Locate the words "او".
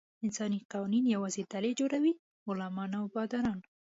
2.99-3.05